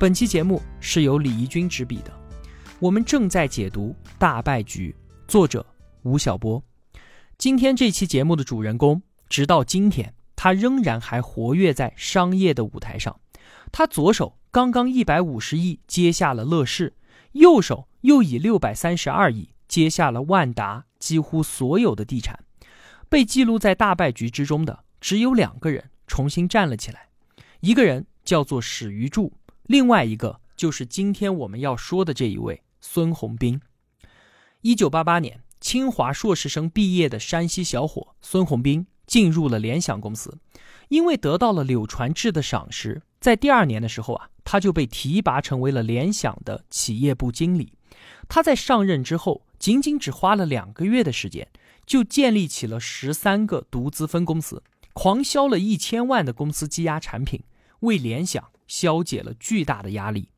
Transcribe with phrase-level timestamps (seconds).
[0.00, 2.10] 本期节目是由李怡君执笔的，
[2.78, 4.96] 我们正在解读《大败局》，
[5.30, 5.66] 作者
[6.04, 6.64] 吴晓波。
[7.36, 13.20] 今天这期节目的主人公，直到今天，他仍然还活跃在商业的舞台上。
[13.70, 16.94] 他左手刚刚一百五十亿接下了乐视，
[17.32, 22.42] 右手又以六百三十二亿接下了万达几乎所有的地产。
[23.10, 27.08] 被记录在大败局之中的只有两个人重新站了起来，
[27.60, 29.30] 一个人叫做史玉柱。
[29.70, 33.60] 另外一个就是今天我们要说的这一位孙宏斌。
[34.62, 40.36] 一九八八年，清华硕士生毕业的山西小伙孙宏斌进入了联想公司，
[40.88, 47.74] 因为得到了柳传志的赏识，在第二年的时候啊，他就被提拔成为了联想的企业部经理。
[48.28, 51.46] 他在上任之后，仅仅只花了两个月的时间，
[51.86, 57.44] 就建立起了十三个独资分公司，狂销了一千万的公司积压产品，
[57.82, 58.48] 为联想。
[58.70, 60.28] 消解了巨大的压力，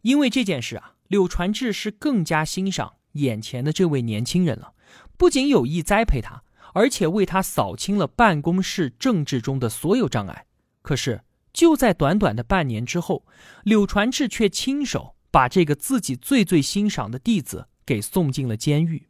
[0.00, 4.72] 因为这件事啊，柳传志是更加欣赏眼前的这位年轻人了，
[5.18, 10.46] 不仅有意栽培他，而且为他扫清了办公室政治中的所有障碍。
[10.80, 13.26] 可是就在短短的半年之后，
[13.62, 19.06] 柳传志却亲手把这个自己最最欣赏的弟子给送进了监狱。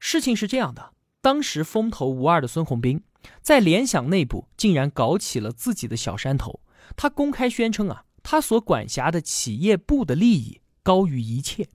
[0.00, 3.00] 事情是这样的，当时风头无二的孙宏斌，
[3.42, 6.60] 在联想内部竟然搞起了自己的小山头。
[6.94, 11.66] 他公开宣称啊，他所管辖的企业部的利益高于一切。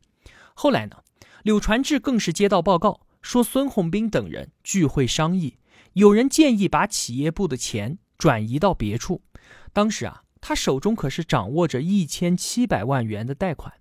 [0.53, 0.97] 后来呢，
[1.43, 5.57] 柳传志更是接到报告说，孙宏斌等人聚会商议，
[5.93, 9.21] 有人建议把企业部的钱转移到别处。
[9.73, 13.73] 当时啊，他手中可是掌握着一千七百万元的贷款。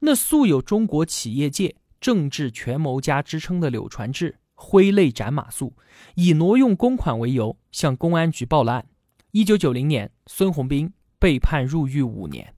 [0.00, 5.72] 那素有中国企业界政治权谋家之称的柳传志，挥泪斩马谡，
[6.14, 8.86] 以挪用公款为由，向公安局报了案。
[9.34, 12.54] 一九九零年，孙宏斌被判入狱五年。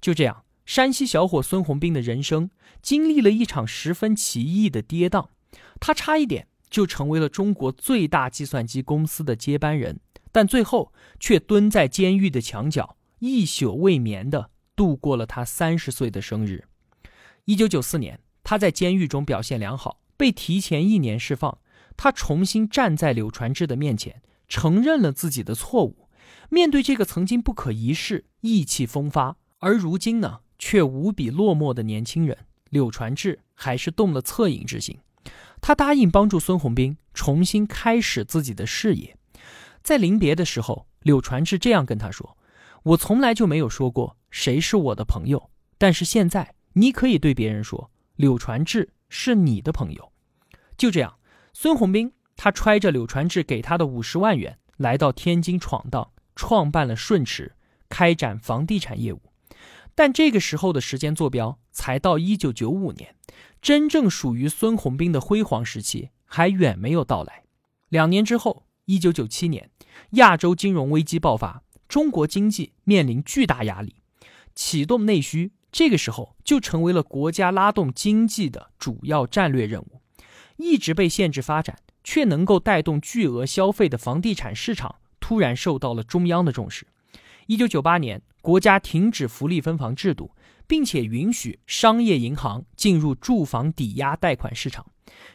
[0.00, 2.48] 就这样，山西小伙孙宏斌的人生
[2.80, 5.28] 经历了一场十分奇异的跌宕。
[5.78, 10.00] 他差一点就成为了中国最大计算机公司的接班人，
[10.32, 16.64] 但最后却蹲在监狱的墙角，一宿未眠的度过了他三十岁的生日。
[17.44, 21.58] 一九九四年，他在监狱中表现良好，被提前一年释放。
[21.98, 26.03] 他重新站在柳传志的面前，承认了自己的错误。
[26.48, 32.36] 面对这个曾经不可一世、意气风发，而如今呢却无比落寞的年轻人，
[32.70, 34.98] 柳传志还是动了恻隐之心。
[35.60, 39.16] 他答应帮助孙宏斌重新开始自己的事业。
[39.82, 42.36] 在临别的时候，柳传志这样跟他说
[42.84, 50.12] ：“我从来就没有说过谁是我的朋友，但是现在你可以对别人说，柳传志是你的朋友。”
[50.76, 51.16] 就这样，
[51.52, 56.10] 孙宏斌他揣着柳传志给他的五十万元，来到天津闯荡。
[56.34, 57.54] 创办了顺驰，
[57.88, 59.20] 开展房地产业务，
[59.94, 63.14] 但这个时候的时间坐标才到一九九五年，
[63.62, 67.44] 真正属于孙宏斌的辉煌时期还远没有到来。
[67.88, 69.70] 两年之后，一九九七年，
[70.10, 73.96] 亚洲金融危机爆发，中国经济面临巨大压力，
[74.54, 80.00] 启动内需，这个时候就成为了国家拉动经济的主要战略任务。
[80.56, 84.96] 一直被限制发展，却能够带动巨额消费的房地产市场。
[85.24, 86.86] 突然受到了中央的重视。
[87.46, 90.30] 一九九八年，国家停止福利分房制度，
[90.66, 94.84] 并且允许商业银行进入住房抵押贷款市场。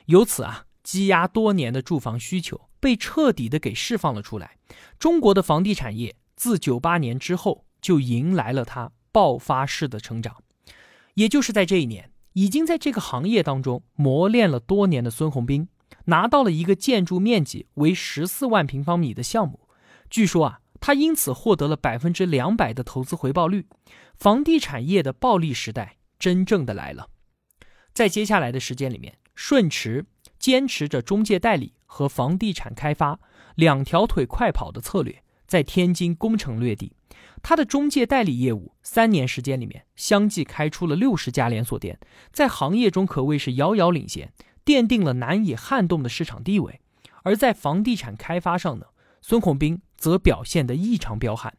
[0.05, 4.57] 由此啊，积压多年的住房需求被彻底的给释放了出来。
[5.00, 10.35] 中国的房地产业自九八年之后就迎来了它爆发式的成长。
[11.15, 15.68] 也就是在这一年，已经在这个行业当中磨练了多年的孙宏斌，
[16.06, 19.62] 拿到了一个建筑面积为十四万平方米的项目。
[20.09, 23.67] 据说啊，他因此获得了百分之两百的投资回报率，
[24.15, 27.09] 房地产业的暴利时代真正的来了。
[27.94, 30.06] 在接下来的时间里面，顺驰
[30.38, 33.19] 坚持着中介代理和房地产开发
[33.56, 36.95] 两条腿快跑的策略，在天津攻城略地。
[37.41, 42.00] 他的中介代理业务三年时间里面，相继开出了六十家连锁店，
[42.31, 44.33] 在行业中可谓是遥遥领先，
[44.65, 46.81] 奠定了难以撼动的市场地位。
[47.23, 48.88] 而在房地产开发上呢？
[49.21, 51.54] 孙宏斌则表现得异常彪悍，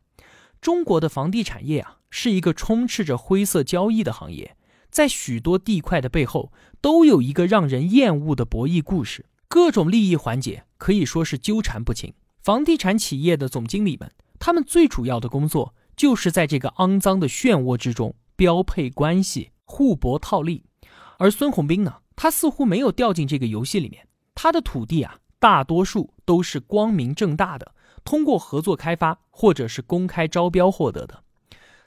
[0.60, 4.56] 中国的房地产业啊，是一个充斥着灰色交易的行业，
[4.90, 6.50] 在许多地块的背后，
[6.80, 12.12] 都有一个让人厌恶的博弈故事，各种利益环节可以说是纠缠不清。
[12.42, 20.64] 房地产企业的总经理们，他们最主要的工作就是在这个肮脏的漩涡之中标配关系、互搏套利。
[21.18, 24.06] 而孙宏斌呢，他似乎没有掉进这个游戏里面。
[24.34, 31.22] 他的土地啊，大多数都是光明正大的，通过合作开发或者是公开招标获得的。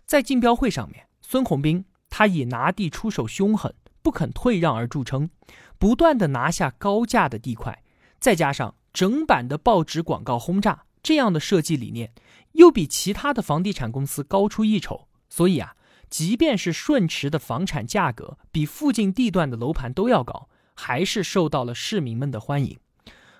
[0.05, 5.29] 在竞标会上面，孙宏斌他以拿地出手凶狠、不肯退让而著称，
[5.77, 7.83] 不断的拿下高价的地块，
[8.19, 12.13] 再加上整版的报纸广告轰炸，这样的设计理念
[12.53, 15.75] 又比其他的房地产公司高出一筹，所以啊。
[16.09, 22.77] 即便是顺驰的房产价格比附近地段的楼盘都要高，还是受到了市民们的欢迎。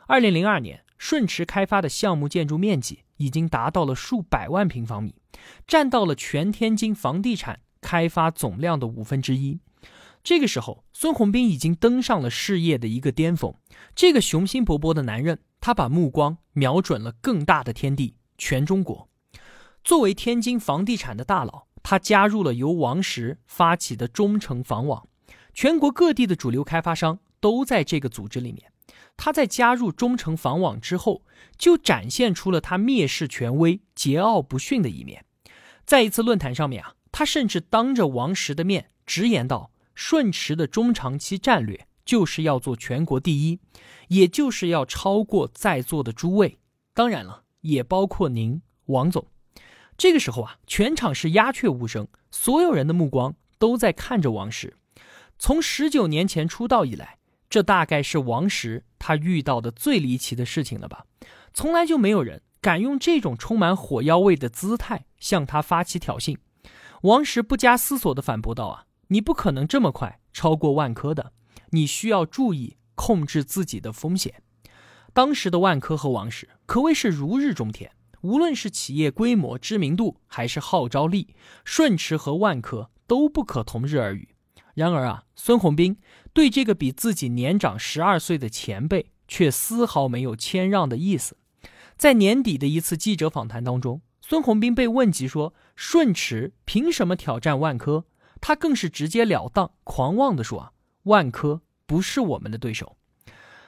[0.07, 5.13] 二零零二年，顺驰开发的项目建筑面积已经达到了数百万平方米，
[5.67, 9.59] 占到了全天津房地产开发总量的五分之一。
[10.23, 13.53] 这个时候，孙宏斌已经登上了事业的一个巅峰。
[13.93, 19.09] 这个雄心勃勃的男人，他把目光瞄准了更大的天地——全中国。
[19.83, 21.67] 作为天津房地产的大佬。
[21.83, 25.05] 他加入了由王石发起的中诚房网，
[25.53, 28.71] 全国各地的主流开发商都在这个组织里面。
[29.23, 31.21] 他在加入中诚房网之后，
[31.57, 35.23] 就展现出了他蔑视权威、桀骜不驯的一面。
[35.85, 43.61] 在一次论坛上面啊，他甚至当着王石的面直言道：“顺驰的中长期战略就是要做全国第一，
[44.09, 46.59] 也就是要超过在座的诸位，
[46.93, 49.25] 当然了，也包括您，王总。”
[49.97, 54.75] 这个时候啊，全场是鸦雀无声，所有人的目光都在看着王石。
[55.39, 61.05] 从十九年前出道以来，这大概是王石他遇到的最离奇的事情了吧？
[61.53, 66.37] 从来就没有人敢用这种充满火药味的姿态向他发起挑衅。
[67.01, 71.33] 王石不加思索地反驳道：“啊，你不可能这么快超过万科的，
[71.71, 74.41] 你需要注意控制自己的风险。”
[75.11, 77.91] 当时的万科和王石可谓是如日中天。
[78.21, 81.35] 无论是企业规模、知名度，还是号召力，
[81.65, 84.29] 顺驰和万科都不可同日而语。
[84.73, 85.97] 然而啊，孙宏斌
[86.33, 91.37] 对这个比自己年长十二岁的前辈却丝毫没有谦让的意思。
[91.97, 98.05] 在年底的一次记者访谈当中，孙宏斌被问及说：“顺驰凭什么挑战万科？”
[98.41, 100.71] 他更是直截了当、狂妄地说：“啊，
[101.03, 102.97] 万科不是我们的对手。”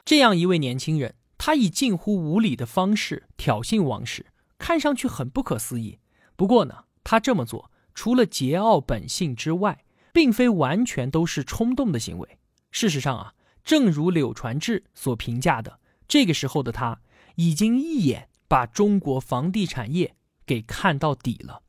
[0.03, 4.25] 这样一位年轻人，他以近乎无礼的方式挑衅王石。
[4.57, 5.99] 看上去很不可思议，
[6.35, 9.84] 不过呢，他这么做除了桀骜本性之外，
[10.15, 12.39] 并非完全都是冲动的行为。
[12.71, 13.33] 事实上啊，
[13.65, 17.01] 正如柳传志所评价的，这个时候的他
[17.35, 20.15] 已经一眼把中国房地产业
[20.45, 21.63] 给看到底了。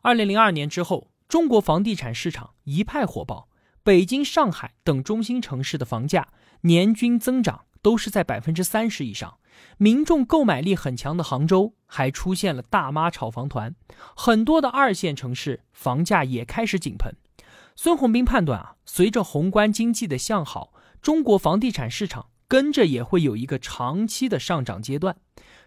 [0.00, 3.50] 二零零二年之后，中国房地产市场一派火爆，
[3.82, 6.28] 北京、上海等中心城市的房价
[6.62, 9.36] 年均增长都是在百分之三十以上。
[9.76, 13.74] 民众购买力很强的杭州还出现了大妈炒房团，
[14.16, 17.14] 很多的二线城市房价也开始井喷。
[17.78, 25.18] 孙宏斌判断啊，随着宏观经济的向好，中国房地产市场跟着也会有一个长期的上涨阶段。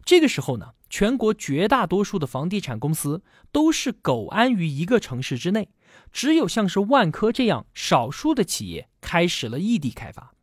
[0.04, 3.22] 这个时候呢，全国绝大多数的房地产公司
[3.52, 5.70] 都是苟安于一个城市之内，
[6.12, 10.34] 只有像是万科这样少数的企业开始了异地开发。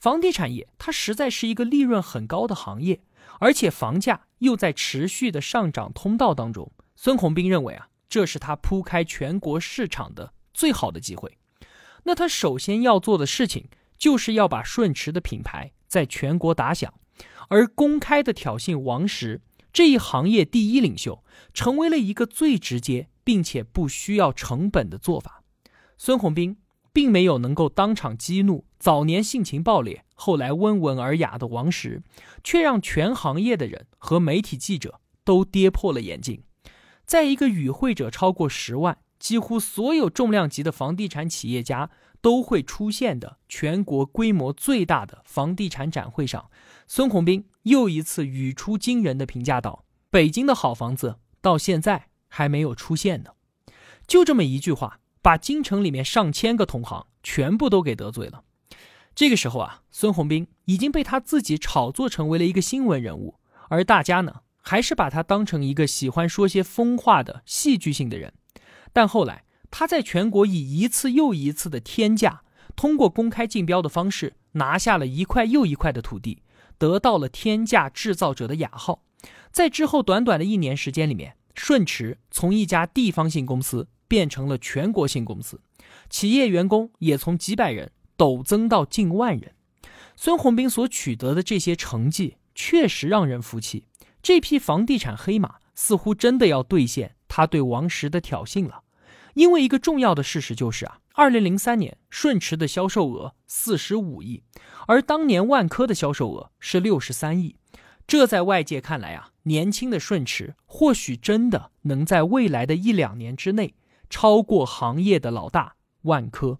[0.00, 3.00] 房地产业它实在是一个利润很高的行业，
[3.38, 6.72] 而且房价又在持续的上涨通道当中。
[6.96, 11.38] 孙宏斌认为啊，这是他铺开全国市场的最好的机会。
[12.04, 16.94] 那他首先要做的事情，就是要把顺驰的品牌在全国打响，
[17.48, 19.40] 而公开的挑衅王石
[19.72, 25.42] 这一行业第一领袖，成为了一个最直接并且不需要成本的做法。
[25.98, 26.58] 孙宏斌。
[26.94, 32.02] 并没有能够当场激怒早年性情暴烈、后来温文尔雅的王石，
[32.44, 36.44] 却让全行业的人和媒体记者都跌破了眼镜。
[37.06, 46.50] 在一个与会者超过十万、几乎所有重量级的房地产企业家都会出现的全国规模最大的房地产展会上，
[46.88, 53.30] 孙宏斌又一次语出惊人的评价道：“北京的好房子到现在还没有出现呢。”
[54.08, 54.98] 就这么一句话。
[55.24, 58.42] 把京城里面上千个同行全部都给得罪了。
[59.14, 63.36] 这个时候啊，孙宏斌已经被他自己炒作成为了一个新闻人物，
[63.68, 68.34] 而大家呢，还是把他当成一个喜欢说些疯话的戏剧性的人。
[68.92, 72.42] 但后来，他在全国以一次又一次的天价，
[72.76, 76.42] 通过公开竞标的方式拿下了一块又一块的土地，
[76.78, 79.02] 得到了“天价制造者”的雅号。
[79.50, 85.60] 在之后短短的一年时间里面，顺驰从一家地方性公司变成了全国性公司，
[86.10, 89.54] 企业员工也从几百人陡增到近万人。
[90.16, 93.86] 孙宏斌所取得的这些成绩确实让人服气。
[94.22, 98.81] 这匹房地产黑马似乎真的要兑现他对王石的挑衅了。
[99.34, 104.42] 因为一个重要的事实就是啊，二零零三年顺驰的销售额四十五亿，
[104.86, 107.56] 而当年万科的销售额是六十三亿。
[108.06, 113.74] 这在外界看来啊，年轻的顺驰或许真的能在未来的一两年之内
[114.10, 116.58] 超过行业的老大万科。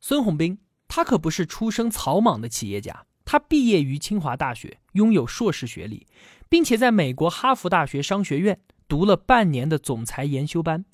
[0.00, 0.58] 孙宏斌
[0.88, 6.06] 他可不是出生草莽的企业家，他毕业于清华大学，拥有硕士学历，
[6.48, 8.60] 并且在美国哈佛大学商学院。
[8.88, 10.86] 读了半年的总裁研修班，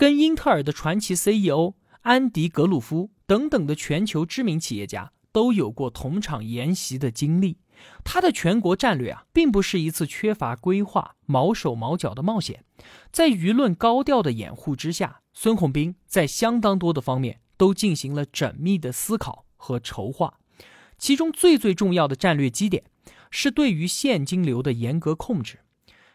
[0.00, 7.58] 跟英特尔的传奇 CEO 安迪·格鲁夫等等的全球知名企业家都有过同场研习的经历。
[8.02, 12.64] 他的全国战略啊，并不是一次缺乏规划、毛手毛脚的冒险。
[13.12, 20.38] 在舆论高调的掩护之下，孙宏斌在相当多的方面都进行了缜密的思考和筹划。
[20.96, 22.84] 其中最最重要的战略基点，
[23.30, 25.58] 是对于现金流的严格控制。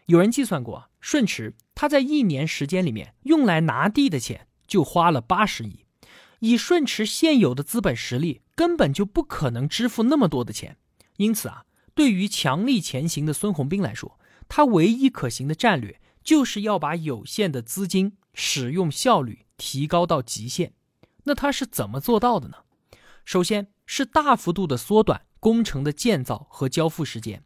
[0.08, 5.86] 有人计算过，顺驰他在一年时间里面用来拿地的钱就花了八十亿，
[6.40, 10.78] 以顺驰现有的资本实力，根本就不可能支付那么多的钱。
[11.18, 14.20] 因此啊，对于强力前行的孙宏斌来说，
[14.50, 20.74] 他唯一可行的战略就是要把有限的资金使用效率提高到极限。
[21.26, 22.58] 那他是怎么做到的呢？
[23.24, 27.44] 首先是大幅度的缩短工程的建造和交付时间。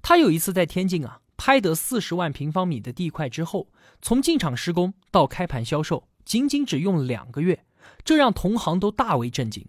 [0.00, 1.22] 他有一次在天津啊。
[1.42, 3.68] 拍得四十万平方米的地块之后，
[4.02, 7.64] 从进场施工到开盘销售，仅仅只用了两个月，
[8.04, 9.66] 这让同行都大为震惊。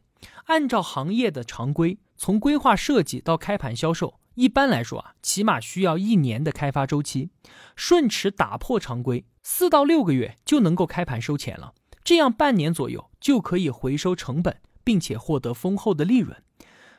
[0.48, 7.30] 按照行业的常规，从规划设计到开盘销售，一般来说啊，起码需要一年的开发周期。
[7.78, 11.74] 顺驰打破常规，四到六个月就能够开盘收钱了，
[12.04, 16.44] 这样半年左右就可以回收成本，并且获得丰厚的利润。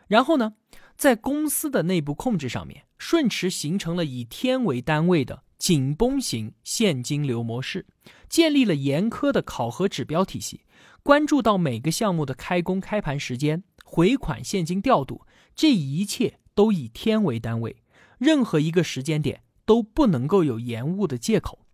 [0.08, 0.54] 然后呢？
[0.94, 7.85] 在公司的内部控制上面，顺驰形成了以天为单位的紧绷型现金流模式，
[8.28, 10.61] 建立了严苛的考核指标体系，
[11.02, 17.82] 关注到每个项目的开工开盘时间、回款现金调度，这一切都以天为单位，
[18.18, 21.66] 任何一个时间点都不能够有延误的借口。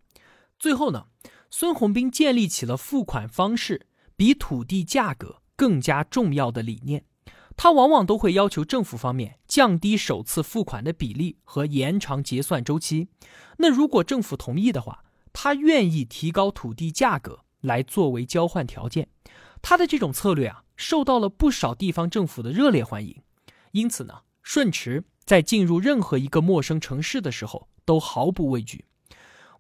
[0.59, 1.09] 最后呢，
[1.51, 7.05] 孙宏斌建立起了付款方式比土地价格更加重要的理念。
[7.55, 13.09] 他往往都会要求政府方面降低首次付款的比例和延长结算周期。
[13.57, 19.09] 那如果政府同意的话，他愿意提高土地价格来作为交换条件。
[19.61, 23.21] 他的这种策略啊，受到了不少地方政府的热烈欢迎。
[23.73, 28.85] 因此呢，顺驰在进入任何一个陌生城市的时候都毫不畏惧。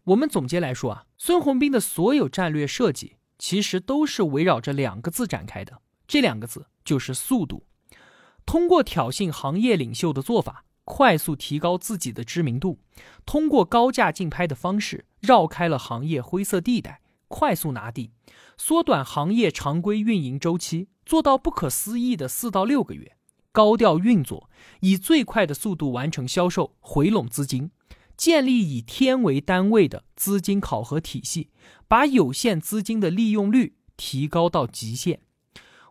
[0.04, 7.64] 我们总结来说啊，孙宏斌的所有战略设计其实都是围绕着两个字展开的，这两个字就是速度。
[8.48, 12.78] 通过挑衅行业领袖的做法，快速提高自己的知名度；
[13.26, 18.10] 通过高价竞拍的方式，绕开了行业灰色地带，快速拿地，
[18.56, 23.18] 缩短行业常规运营周期，做到不可思议的四到六个月。
[23.52, 24.48] 高调运作，
[24.80, 27.70] 以最快的速度完成销售，回笼资金，
[28.16, 31.50] 建立以天为单位的资金考核体系，
[31.86, 35.20] 把有限资金的利用率提高到极限。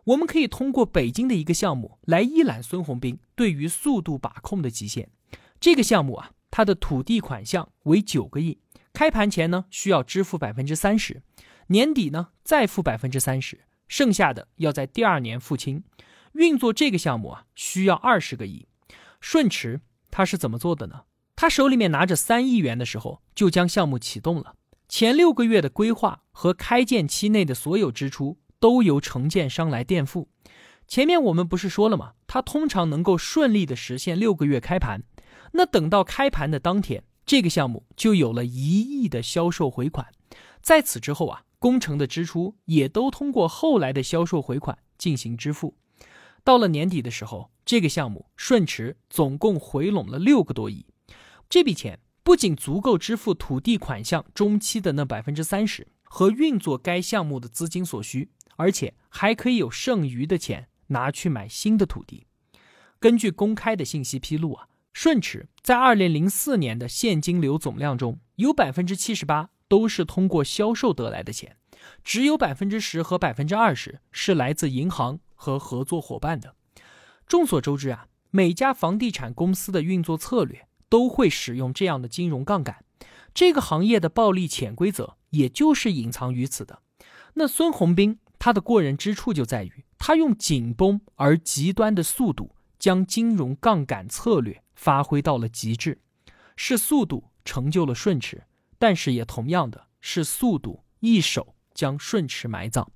[0.08, 5.10] 我们可以通过北京的一个项目来一览孙宏斌对于速度把控的极限。
[5.60, 8.58] 这个项目啊，它的土地款项为九个亿，
[8.94, 11.22] 开盘前呢需要支付百分之三十，
[11.66, 15.84] 年底呢再付百分之三十，剩下的要在第二年付清。
[16.32, 18.66] 运作这个项目啊，需要二十个亿。
[19.20, 21.02] 顺驰他是怎么做的呢？
[21.36, 24.54] 他手里面拿着三亿元的时候，就将项目启动了。
[24.88, 28.38] 前六个月的规划和开建期内的所有支出。
[28.60, 30.28] 都由承建商来垫付。
[30.86, 32.12] 前面我们不是说了吗？
[32.26, 35.02] 它通常能够顺利的实现六个月开盘。
[35.52, 40.06] 那等到开盘的当天，这个项目就有了一亿的销售回款。
[40.62, 45.76] 在此之后啊，工程的支出也都通过后来的销售回款进行支付。
[46.42, 50.86] 到了年底的时候，这个项目顺驰总共回笼了六个多亿。
[51.50, 58.30] 这笔钱不仅足够支付土地款项中期的那百分之三十和运作该项目的资金所需。
[58.58, 62.26] 而且还可以有剩余的钱拿去买新的土地。
[63.00, 71.56] 根据公开的信息披露啊，顺驰在二零零四年的现金流总量中有百分之七十八都是通过销售得来的钱，
[72.02, 76.56] 只有百分之十和百分之二十是来自银行和合作伙伴的。
[77.26, 82.84] 众所周知啊，每家房地产公司的运作策略都会使用这样的金融杠杆。
[83.32, 86.82] 这个行业的暴利潜规则也就是隐藏于此的。
[87.34, 96.00] 那孙宏斌他的过人之处就在于，他用紧绷而极端的速度，将金融杠杆策略发挥到了极致。
[96.56, 98.44] 是速度成就了顺驰，
[98.78, 102.90] 但是也同样的是速度一手将顺驰埋葬。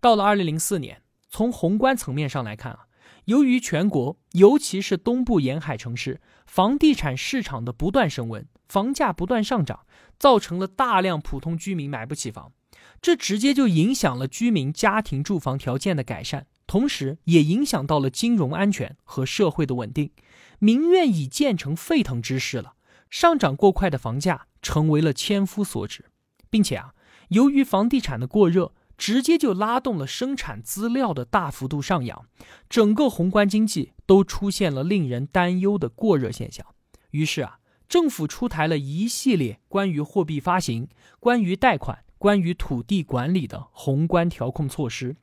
[0.00, 2.86] 到了二零零四年，从宏观层面上来看啊，
[3.26, 9.86] 由于全国尤其是东部沿海城市房地产市场的不断升温，房价不断上涨，
[10.18, 12.52] 造成了大量普通居民买不起房，
[13.00, 20.10] 这直接就影响了居民家庭住房条件的改善，同时也影响到了金融安全和社会的稳定。
[20.58, 22.74] 民怨已建成沸腾之势了，
[23.10, 26.06] 上涨过快的房价成为了千夫所指，
[26.48, 26.94] 并且啊，
[27.28, 32.26] 由于房地产的过热，直接就拉动了生产资料的大幅度上扬，
[32.70, 36.64] 整个宏观经济都出现了令人担忧的过热现象。
[37.10, 40.88] 于是啊，政府出台了一系列关于货币发行、
[41.18, 45.14] 关于贷款、关于土地管理的宏观调控措施，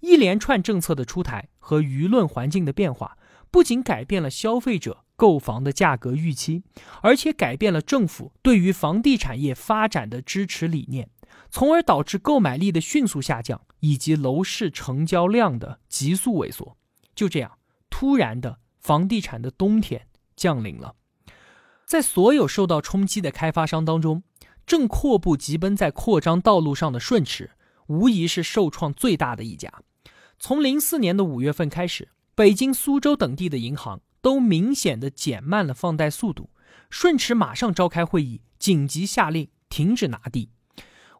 [0.00, 3.16] 一连串政策的出台和舆论环境的变化。
[3.48, 6.64] 不仅改变了消费者购房的价格预期，
[7.00, 11.08] 而且改变了政府对于房地产业发展的支持理念，
[11.48, 16.76] 从而导致购买力的迅速下降，以及楼市成交量的急速萎缩。
[17.14, 17.56] 就这样，
[17.88, 20.96] 突然的房地产的冬天降临了。
[21.86, 24.24] 在所有受到冲击的开发商当中，
[24.68, 27.50] 正阔步疾奔在扩张道路上的顺驰，
[27.88, 29.72] 无疑是受创最大的一家。
[30.38, 32.10] 从零四年的五月份开始。
[32.34, 36.50] 北京、苏州等地的银行都明显的减慢了放贷速度，
[36.88, 40.50] 顺驰马上召开会议，紧急下令停止拿地。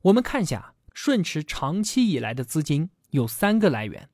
[0.03, 4.09] 我们看一下，顺驰长期以来的资金有三个来源，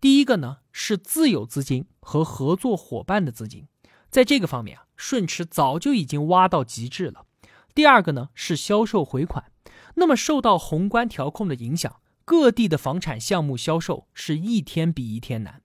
[0.00, 3.68] 第一个呢是自有资金和合作伙伴的资金，
[4.10, 7.26] 在这个方面啊，顺驰早就已经挖到极致了。
[7.74, 9.52] 第二个呢是销售回款，
[9.94, 15.62] 那么受到宏观调控的影响，各地的房产项目销售是一天比一天难。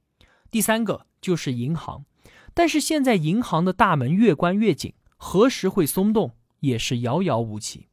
[0.52, 2.06] 第三个就是银行，
[2.54, 7.88] 但是现在银行的大门越关越紧，何时会松动也是遥遥无期。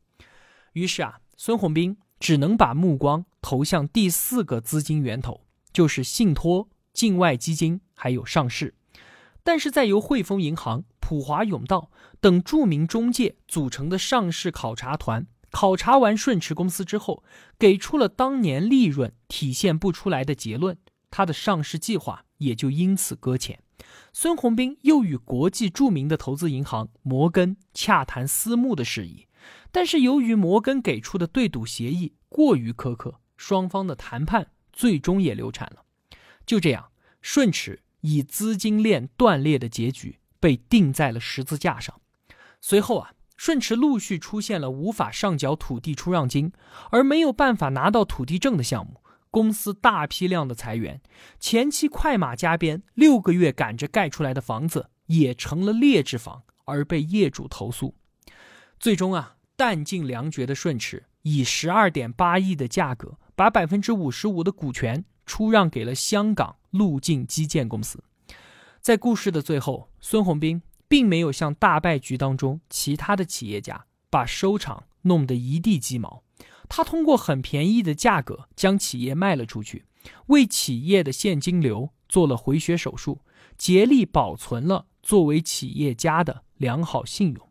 [0.74, 8.74] 于是啊，孙宏斌只能把目光投向第四个资金源头，就是信托、境外基金还有上市。
[9.42, 11.90] 但是在由汇丰银行、普华永道
[12.22, 17.22] 等著名中介组成的上市考察团考察完顺驰公司之后，
[17.58, 20.78] 给出了当年利润体现不出来的结论，
[21.10, 22.24] 他的上市计划。
[22.42, 23.60] 也就因此搁浅。
[24.12, 29.28] 孙宏斌又与国际著名的投资银行摩根洽谈私募的事宜，
[29.70, 35.84] 但是由于摩根给出的对赌协议过于苛刻，双方的谈判最终也流产了。
[36.44, 42.00] 就这样，顺驰以资金链断裂的结局被钉在了十字架上。
[42.61, 46.52] 随后啊，顺驰陆续出现了无法上缴土地出让金，
[46.90, 49.00] 而没有办法拿到土地证的项目。
[49.31, 51.00] 公司大批量的裁员，
[51.38, 57.94] 前期快马加鞭，六个月赶着盖出来的房子也成了劣质房，而被业主投诉。
[58.78, 68.02] 最终啊，弹尽粮绝的顺驰以十二点八亿的价格，把百分之五十五的股权出让给了香港路径基建公司。
[68.82, 76.24] 在故事的最后，孙宏斌并没有像大败局当中其他的企业家，把收场弄得一地鸡毛。
[76.68, 79.84] 他通过很便宜的价格将企业卖了出去，
[80.26, 83.20] 为企业的现金流做了回血手术，
[83.56, 87.48] 竭力保存了作为企业家的良好信用。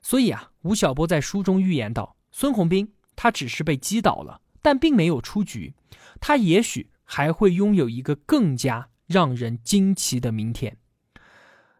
[0.00, 5.74] 所以啊，吴晓波在书中预言道：“孙宏斌他只是被击倒了，但并没有出局，
[6.18, 10.78] 他也许还会拥有一个更加让人惊奇的明天。”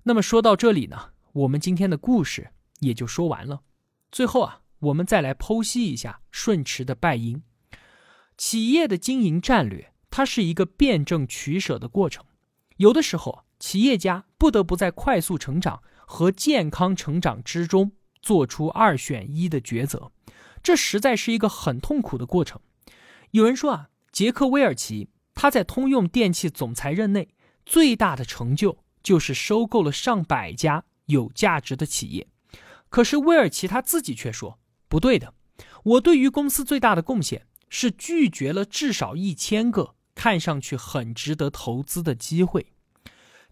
[0.04, 3.62] 那么说到这里呢，我们今天的故事也就说完了。
[4.12, 4.58] 最后啊。
[4.82, 7.44] 我们再来剖析一下顺驰的败因。
[8.36, 12.24] 企业的经营战略，它是一个辩证取舍的过程。
[12.78, 20.10] 有的时候，企业家不得不在快速成长和健康成长之中做出二选一的抉择，
[20.64, 22.60] 这实在是一个很痛苦的过程。
[23.30, 27.28] 有人说啊，杰克韦尔奇他在通用电气总裁任内
[27.64, 32.28] 最大的成就就是收购了上百家有价值的企业。
[32.88, 34.58] 可是威尔奇他自己却说。
[34.88, 35.32] 不对的，
[35.84, 42.74] 我对于公司最大的贡献是拒绝了至少一千个看上去很值得投资的机会。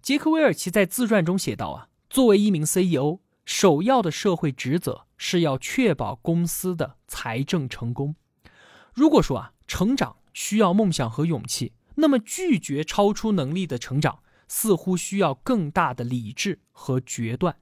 [0.02, 8.16] 杰克韦尔奇在自传中写道：“啊，作为一名 CEO，首要的社会职责是要确保公司的财政成功。
[8.92, 17.56] 如果说啊，成长需要梦想和勇气，那么拒绝超出能力的成长似乎需要更大的理智和决断。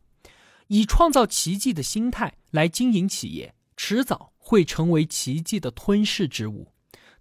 [0.68, 6.72] 以创造奇迹的心态来经营企业，迟早会成为奇迹的吞噬之物。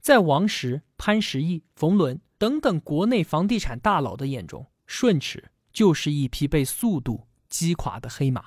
[0.02, 8.46] 在王石、潘石屹、冯仑等等国内房地产大佬的眼中，顺驰就是一匹被速度击垮的黑马。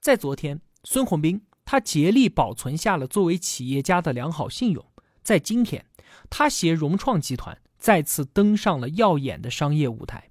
[0.00, 4.82] 在昨天，孙宏斌他竭力保存下了作为企业家的良好信用；
[5.22, 5.84] 在今天，
[6.30, 10.30] 他携融创集团再次登上了耀眼的商业舞台。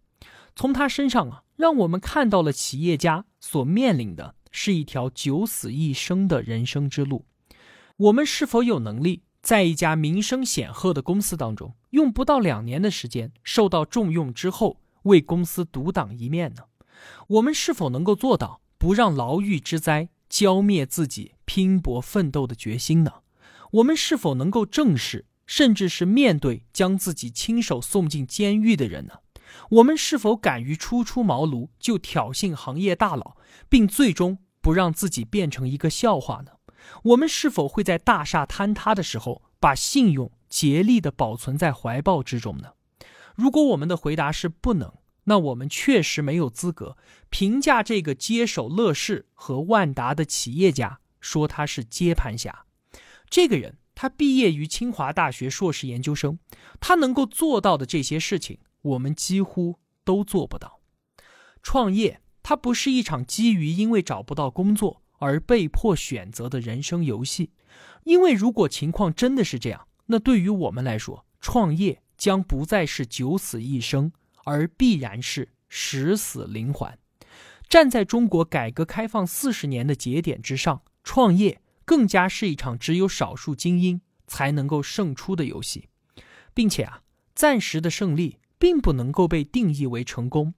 [0.55, 7.25] 从他身上啊，让我们看到了企业家所面临的是一条九死一生的人生之路。
[7.97, 9.23] 我们是否有能力？
[9.41, 16.63] 在一家名声显赫的公司当中，用不到两年的时间受到重用之后，为公司独当一面呢？
[17.27, 23.11] 我们是否能够做到不让牢狱之灾浇灭自己拼搏奋斗的决心呢？
[23.73, 29.19] 我们是否能够正视，甚至是面对将自己亲手送进监狱的人呢？
[29.69, 33.37] 我们是否敢于初出茅庐就挑衅行业大佬，
[33.69, 36.51] 并最终不让自己变成一个笑话呢？
[37.03, 42.73] 我们是否会在大厦坍塌的时候，把信用竭力的保存在怀抱之中呢？
[43.35, 44.93] 如果我们的回答是不能，
[45.25, 46.97] 那我们确实没有资格
[47.29, 52.65] 评价这个接手乐视和万达的企业家，说他是接盘侠。
[53.29, 56.37] 这个人，他毕业于清华大学硕士研究生，
[56.79, 60.81] 他能够做到的这些事情，我们几乎都做不到。
[61.63, 65.01] 创业，它不是一场基于因为找不到工作。
[65.19, 67.51] 而被迫选择的人生游戏，
[68.03, 74.11] 因为如果情况真的是这样，那对于我们来说，创业将不再是九死一生，
[74.43, 76.99] 而必然是十死临环。
[77.69, 85.87] 站在中国改革开放四十年的节点之上，创业更加是一场只有少数精英才能够胜出的游戏，
[86.53, 87.01] 并且啊，
[87.33, 90.53] 暂时的胜利并不能够被定义为成功。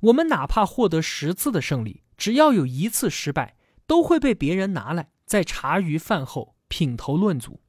[0.00, 3.56] 我们哪怕获得十次的胜利，只要有一次失败。
[3.84, 7.60] 都会被别人拿来在茶余饭后品头论足。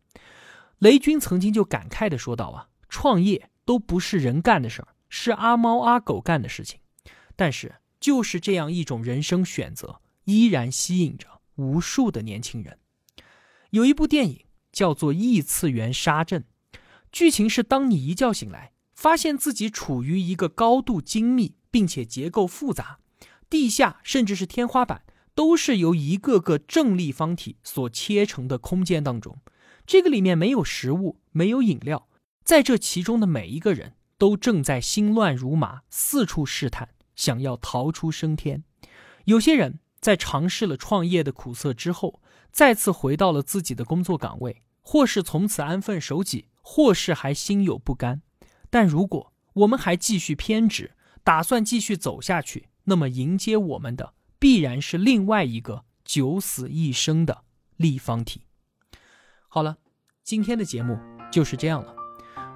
[0.78, 6.80] 雷军曾经就感慨的说道：“啊，创业都不是人干的事儿，是阿猫阿狗干的事情。
[7.36, 12.78] 但是就是这样一种人生选择，依然吸引着无数的年轻人。
[13.74, 16.42] 有一部电影叫做《异次元杀阵》，
[17.12, 23.00] 剧情是当你一觉醒来，发现自己处于一个高度精密并且结构复杂，
[23.50, 25.04] 地下甚至是天花板。
[25.36, 29.40] 都是由一个个正立方体所切成的空间当中，
[29.88, 32.08] 这个里面没有食物，没有饮料，
[32.44, 38.64] 在这其中的每一个人都正在心乱如麻，四处试探，想要逃出升天。
[39.26, 42.20] 有些人在尝试了创业的苦涩之后，
[42.52, 48.22] 再次回到了自己的工作岗位，或是从此安分守己，或是还心有不甘。
[48.70, 50.92] 但如果我们还继续偏执，
[51.24, 54.14] 打算继续走下去，那么迎接我们的。
[54.38, 57.46] 必然是另外一个九死一生的
[57.78, 58.42] 立方体。
[59.48, 59.78] 好了，
[60.22, 61.00] 今天的节目
[61.32, 61.96] 就是这样了。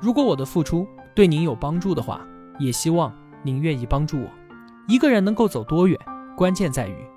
[0.02, 2.28] 如果我的付出对您有帮助的话，
[2.60, 4.30] 也希望您愿意帮助我。
[4.90, 5.98] 一个人能够走多远，
[6.36, 7.17] 关键在于